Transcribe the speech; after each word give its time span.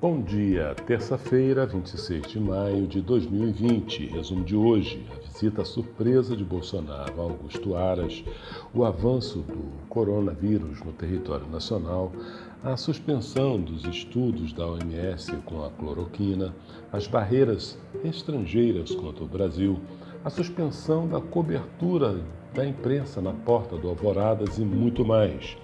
Bom 0.00 0.22
dia, 0.22 0.76
terça-feira, 0.86 1.66
26 1.66 2.28
de 2.28 2.38
maio 2.38 2.86
de 2.86 3.00
2020. 3.00 4.06
Resumo 4.06 4.44
de 4.44 4.54
hoje: 4.54 5.04
a 5.12 5.26
visita 5.26 5.64
surpresa 5.64 6.36
de 6.36 6.44
Bolsonaro 6.44 7.20
a 7.20 7.24
Augusto 7.24 7.74
Aras, 7.74 8.22
o 8.72 8.84
avanço 8.84 9.40
do 9.40 9.88
coronavírus 9.88 10.80
no 10.84 10.92
território 10.92 11.48
nacional, 11.48 12.12
a 12.62 12.76
suspensão 12.76 13.60
dos 13.60 13.84
estudos 13.86 14.52
da 14.52 14.68
OMS 14.68 15.32
com 15.44 15.64
a 15.64 15.70
cloroquina, 15.70 16.54
as 16.92 17.08
barreiras 17.08 17.76
estrangeiras 18.04 18.94
contra 18.94 19.24
o 19.24 19.28
Brasil, 19.28 19.80
a 20.24 20.30
suspensão 20.30 21.08
da 21.08 21.20
cobertura 21.20 22.20
da 22.54 22.64
imprensa 22.64 23.20
na 23.20 23.32
porta 23.32 23.76
do 23.76 23.88
Alvoradas 23.88 24.58
e 24.58 24.62
muito 24.62 25.04
mais. 25.04 25.56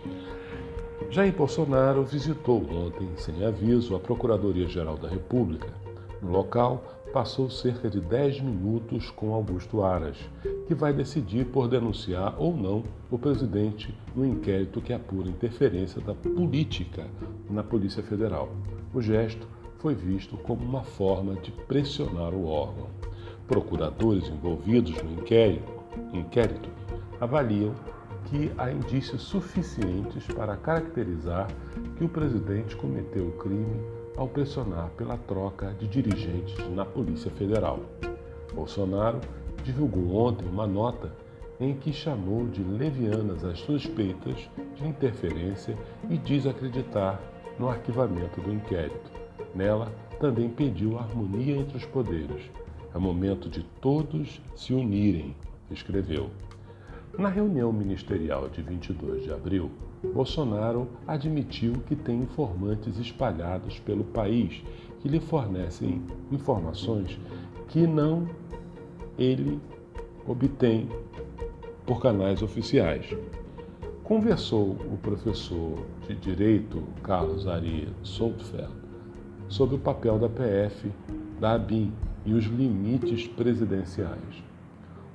Jair 1.15 1.33
Bolsonaro 1.33 2.03
visitou 2.03 2.69
ontem, 2.69 3.09
sem 3.17 3.45
aviso, 3.47 3.95
a 3.95 4.01
Procuradoria-Geral 4.01 4.97
da 4.97 5.09
República. 5.09 5.73
No 6.21 6.33
local, 6.33 6.83
passou 7.13 7.49
cerca 7.49 7.89
de 7.89 8.01
10 8.01 8.41
minutos 8.41 9.13
com 9.13 9.33
Augusto 9.33 9.85
Aras, 9.85 10.19
que 10.67 10.75
vai 10.75 10.93
decidir 10.93 11.45
por 11.45 11.69
denunciar 11.69 12.35
ou 12.37 12.53
não 12.53 12.83
o 13.13 13.17
presidente 13.17 13.97
no 14.13 14.27
inquérito 14.27 14.81
que 14.81 14.93
apura 14.93 15.29
interferência 15.29 16.01
da 16.01 16.17
política 16.17 17.07
na 17.49 17.63
Polícia 17.63 18.03
Federal. 18.03 18.49
O 18.93 19.01
gesto 19.01 19.47
foi 19.79 19.95
visto 19.95 20.37
como 20.39 20.65
uma 20.65 20.83
forma 20.83 21.35
de 21.35 21.53
pressionar 21.53 22.35
o 22.35 22.47
órgão. 22.47 22.89
Procuradores 23.47 24.29
envolvidos 24.29 25.01
no 25.01 25.13
inquérito, 25.13 25.73
inquérito 26.13 26.69
avaliam 27.21 27.73
que 28.35 28.51
há 28.59 28.69
indícios 28.69 29.23
suficientes 29.23 30.27
para 30.35 30.57
caracterizar 30.57 31.47
que 31.97 32.03
o 32.03 32.09
presidente 32.09 32.75
cometeu 32.75 33.29
o 33.29 33.39
crime 33.39 33.81
ao 34.17 34.27
pressionar 34.27 34.91
pela 34.97 35.17
troca 35.17 35.73
de 35.75 35.87
dirigentes 35.87 36.59
na 36.71 36.85
Polícia 36.85 37.31
Federal. 37.31 37.79
Bolsonaro 38.53 39.21
divulgou 39.63 40.17
ontem 40.17 40.49
uma 40.49 40.67
nota 40.67 41.13
em 41.61 41.75
que 41.75 41.93
chamou 41.93 42.49
de 42.49 42.65
levianas 42.65 43.45
as 43.45 43.61
suspeitas 43.61 44.51
de 44.75 44.85
interferência 44.85 45.79
e 46.11 46.19
diz 46.19 46.45
acreditar 46.45 47.23
no 47.57 47.69
arquivamento 47.69 48.41
do 48.41 48.53
inquérito. 48.53 49.13
Nela, 49.55 49.93
também 50.19 50.49
pediu 50.49 50.99
harmonia 50.99 51.57
entre 51.57 51.77
os 51.77 51.85
poderes. 51.85 52.51
É 52.93 52.99
momento 52.99 53.49
de 53.49 53.63
todos 53.81 54.43
se 54.57 54.75
unirem, 54.75 55.37
escreveu. 55.71 56.31
Na 57.17 57.29
reunião 57.29 57.73
ministerial 57.73 58.49
de 58.49 58.61
22 58.61 59.23
de 59.23 59.33
abril, 59.33 59.71
Bolsonaro 60.13 60.89
admitiu 61.07 61.75
que 61.87 61.95
tem 61.95 62.23
informantes 62.23 62.99
espalhados 62.99 63.79
pelo 63.79 64.03
país 64.03 64.65
que 64.99 65.09
lhe 65.09 65.21
fornecem 65.21 66.03
informações 66.33 67.17
que 67.69 67.87
não 67.87 68.29
ele 69.17 69.61
obtém 70.27 70.89
por 71.87 72.03
canais 72.03 72.43
oficiais. 72.43 73.07
Conversou 74.03 74.73
o 74.93 74.99
professor 75.01 75.87
de 76.09 76.17
Direito 76.17 76.83
Carlos 77.05 77.47
Ari 77.47 77.89
Soutfeld 78.03 78.75
sobre 79.49 79.77
o 79.77 79.79
papel 79.79 80.19
da 80.19 80.29
PF, 80.29 80.91
da 81.39 81.53
ABIN 81.53 81.93
e 82.27 82.35
os 82.35 82.47
limites 82.47 83.29
presidenciais. 83.29 84.43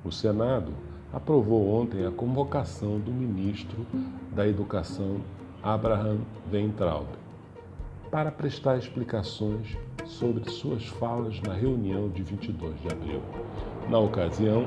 O 0.06 0.12
Senado 0.14 0.72
aprovou 1.12 1.74
ontem 1.74 2.06
a 2.06 2.12
convocação 2.12 3.00
do 3.00 3.12
ministro 3.12 3.86
da 4.36 4.48
Educação, 4.48 5.18
Abraham 5.62 6.20
Weintraub, 6.52 7.08
para 8.12 8.32
prestar 8.32 8.78
explicações 8.78 9.78
sobre 10.06 10.50
suas 10.50 10.86
falas 10.86 11.42
na 11.42 11.54
reunião 11.54 12.10
de 12.10 12.24
22 12.24 12.80
de 12.82 12.88
abril. 12.88 13.22
Na 13.90 14.00
ocasião, 14.00 14.66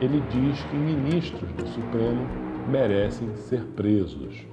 ele 0.00 0.20
diz 0.30 0.62
que 0.64 0.76
ministros 0.76 1.50
do 1.52 1.66
Supremo 1.68 2.26
merecem 2.68 3.34
ser 3.36 3.64
presos. 3.64 4.46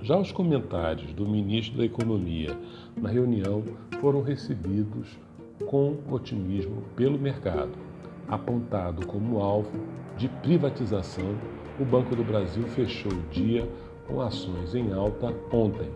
Já 0.00 0.18
os 0.18 0.32
comentários 0.32 1.12
do 1.12 1.26
ministro 1.26 1.78
da 1.78 1.84
Economia 1.84 2.56
na 2.96 3.08
reunião 3.08 3.62
foram 4.00 4.22
recebidos 4.22 5.18
com 5.66 5.96
otimismo 6.10 6.82
pelo 6.96 7.18
mercado 7.18 7.92
apontado 8.28 9.06
como 9.06 9.40
alvo 9.40 9.78
de 10.16 10.28
privatização, 10.28 11.36
o 11.80 11.84
Banco 11.84 12.14
do 12.14 12.22
Brasil 12.22 12.64
fechou 12.68 13.12
o 13.12 13.22
dia 13.30 13.68
com 14.06 14.20
ações 14.20 14.74
em 14.74 14.92
alta 14.92 15.34
ontem. 15.52 15.90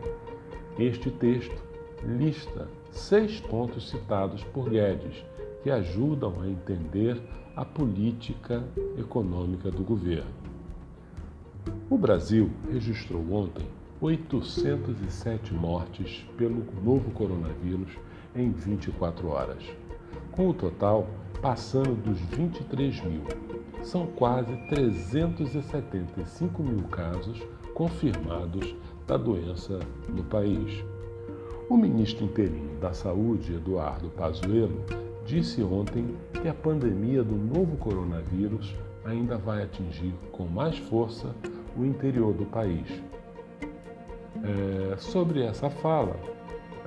Este 0.78 1.10
texto 1.10 1.62
lista 2.04 2.68
seis 2.90 3.40
pontos 3.40 3.90
citados 3.90 4.42
por 4.44 4.70
Guedes 4.70 5.24
que 5.62 5.70
ajudam 5.70 6.40
a 6.40 6.48
entender 6.48 7.20
a 7.54 7.64
política 7.64 8.62
econômica 8.98 9.70
do 9.70 9.82
governo. 9.82 10.30
O 11.90 11.98
Brasil 11.98 12.50
registrou 12.70 13.24
ontem 13.32 13.66
807 14.00 15.54
mortes 15.54 16.26
pelo 16.36 16.64
novo 16.84 17.10
coronavírus 17.12 17.90
em 18.34 18.50
24 18.50 19.28
horas. 19.28 19.64
Com 20.32 20.50
o 20.50 20.54
total, 20.54 21.08
passando 21.40 21.94
dos 22.02 22.20
23 22.20 23.02
mil. 23.04 23.45
São 23.86 24.04
quase 24.04 24.52
375 24.68 26.60
mil 26.60 26.82
casos 26.88 27.40
confirmados 27.72 28.74
da 29.06 29.16
doença 29.16 29.78
no 30.08 30.24
país. 30.24 30.84
O 31.70 31.76
ministro 31.76 32.24
interino 32.24 32.80
da 32.80 32.92
Saúde, 32.92 33.54
Eduardo 33.54 34.08
Pazuello, 34.08 34.84
disse 35.24 35.62
ontem 35.62 36.16
que 36.32 36.48
a 36.48 36.54
pandemia 36.54 37.22
do 37.22 37.36
novo 37.36 37.76
coronavírus 37.76 38.74
ainda 39.04 39.38
vai 39.38 39.62
atingir 39.62 40.12
com 40.32 40.46
mais 40.46 40.76
força 40.76 41.32
o 41.78 41.84
interior 41.84 42.34
do 42.34 42.44
país. 42.44 42.88
É, 44.42 44.96
sobre 44.96 45.44
essa 45.44 45.70
fala, 45.70 46.16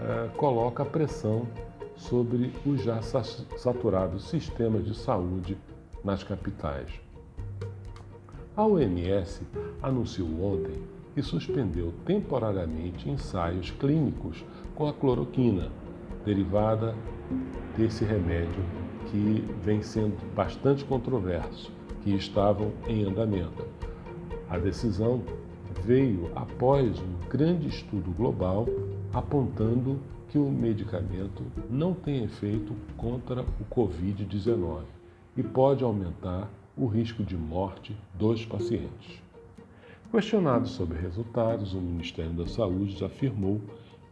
é, 0.01 0.27
coloca 0.35 0.83
pressão 0.83 1.47
sobre 1.95 2.53
os 2.65 2.83
já 2.83 3.01
saturados 3.01 4.27
sistemas 4.29 4.83
de 4.83 4.93
saúde 4.93 5.57
nas 6.03 6.23
capitais. 6.23 6.89
A 8.55 8.65
OMS 8.65 9.41
anunciou 9.81 10.27
ontem 10.43 10.83
que 11.13 11.21
suspendeu 11.21 11.93
temporariamente 12.05 13.09
ensaios 13.09 13.71
clínicos 13.71 14.43
com 14.75 14.87
a 14.87 14.93
cloroquina, 14.93 15.71
derivada 16.25 16.95
desse 17.77 18.03
remédio 18.03 18.63
que 19.07 19.45
vem 19.61 19.81
sendo 19.81 20.17
bastante 20.35 20.83
controverso, 20.85 21.71
que 22.03 22.13
estavam 22.13 22.71
em 22.87 23.05
andamento. 23.05 23.65
A 24.49 24.57
decisão 24.57 25.23
veio 25.83 26.29
após 26.35 26.99
um 26.99 27.29
grande 27.29 27.67
estudo 27.67 28.11
global 28.11 28.67
apontando 29.13 29.99
que 30.27 30.37
o 30.37 30.49
medicamento 30.49 31.43
não 31.69 31.93
tem 31.93 32.23
efeito 32.23 32.75
contra 32.97 33.41
o 33.41 33.65
Covid-19 33.73 34.98
e 35.39 35.43
pode 35.43 35.85
aumentar 35.85 36.49
o 36.75 36.85
risco 36.85 37.23
de 37.23 37.37
morte 37.37 37.95
dos 38.13 38.45
pacientes. 38.45 39.23
Questionado 40.11 40.67
sobre 40.67 40.99
resultados, 40.99 41.73
o 41.73 41.79
Ministério 41.79 42.33
da 42.33 42.45
Saúde 42.45 43.01
afirmou 43.05 43.61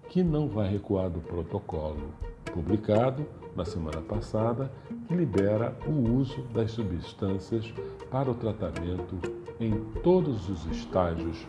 que 0.08 0.24
não 0.24 0.48
vai 0.48 0.70
recuar 0.70 1.10
do 1.10 1.20
protocolo 1.20 2.14
publicado 2.54 3.26
na 3.58 3.66
semana 3.66 4.00
passada 4.00 4.72
que 5.06 5.14
libera 5.14 5.78
o 5.86 6.18
uso 6.18 6.44
das 6.54 6.72
substâncias 6.72 7.74
para 8.10 8.32
o 8.32 8.36
tratamento 8.36 9.20
em 9.60 9.74
todos 10.02 10.48
os 10.48 10.66
estágios 10.68 11.46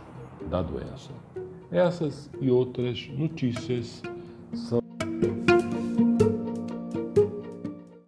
da 0.51 0.61
doença. 0.61 1.13
Essas 1.71 2.29
e 2.41 2.51
outras 2.51 3.09
notícias 3.17 4.03
são 4.53 4.88